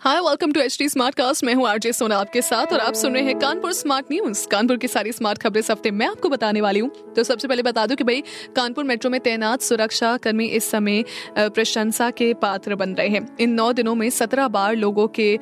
[0.00, 2.94] hi welcome to H D smart cast मैं हूँ RJ सोना आपके साथ और आप
[2.94, 6.28] सुन रहे हैं कानपुर स्मार्ट न्यूज़ कानपुर की सारी स्मार्ट खबरें इस हफ़्ते मैं आपको
[6.28, 8.22] बताने वाली हूँ। तो सबसे पहले बता दूँ कि भाई,
[8.56, 11.04] कानपुर मेट्रो में तैनात सुरक्षा कर्मी इस समय
[11.38, 15.38] प्रशंसा के पात्र बन रहे हैं। इन नौ दिनों में सत्रह बार लोगों के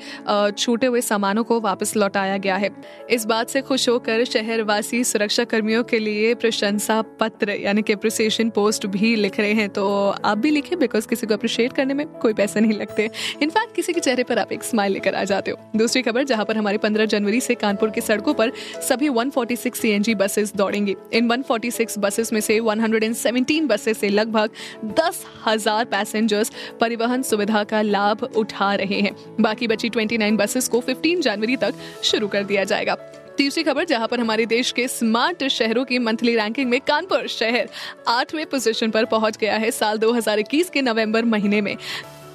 [0.52, 2.70] छूटे हुए सामानों को वापस लौटाया गया है।
[3.10, 8.50] इस बात से खुश होकर शहरवासी सुरक्षा कर्मियों के लिए प्रशंसा पत्र, यानी कि अप्रिसिएशन
[8.52, 9.86] पोस्ट भी लिख रहे हैं। तो
[10.24, 13.10] आप भी लिखें बिकॉज़ किसी को अप्रिशिएट करने में कोई पैसे नहीं लगते।
[13.42, 16.44] इनफैक्ट किसी के चेहरे पर आप एक स्माइल लेकर आ जाते हो। दूसरी खबर, जहाँ
[16.44, 18.52] पर हमारे 15 जनवरी से कानपुर की सड़कों पर
[18.88, 24.50] सभी 146 सीएनजी बसेस दौड़ेंगी। इन 146 बसेस में से 117 बसेस से लगभग
[24.96, 30.80] दस हज़ार पैसेंजर्स परिवहन सुविधा का लाभ उठा रहे हैं। बाकी बची 29 बसेस को
[30.80, 32.96] 15 जनवरी तक शुरू कर दिया जाएगा।
[33.36, 37.68] तीसरी खबर, जहाँ पर हमारे देश के स्मार्ट शहरों की मंथली रैंकिंग में कानपुर शहर
[38.08, 41.76] आठवें पोजीशन पर पहुँच गया है साल 2021 के नवंबर महीने में।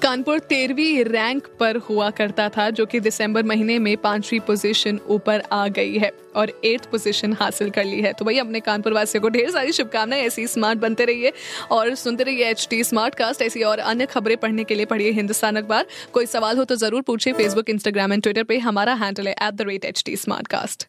[0.02, 5.42] कानपुर तेरहवीं रैंक पर हुआ करता था, जो कि दिसंबर महीने में पांचवी पोजीशन ऊपर
[5.52, 9.22] आ गई है और एट्थ पोजीशन हासिल कर ली है। तो भाई अपने कानपुर वासियों
[9.22, 11.32] को ढेर सारी शुभकामनाएँ, ऐसी स्मार्ट बनते रहिए
[11.70, 15.10] और सुनते रहिए एच टी स्मार्ट कास्ट ऐसी और अन्य खबरें पढ़ने के लिए पढ़िए
[15.12, 19.28] हिंदुस्तान अखबार। कोई सवाल हो तो ज़रूर पूछिए फेसबुक इंस्टाग्राम एंड ट्विटर पर हमारा हैंडल
[19.28, 20.88] है at the rate H T smart cast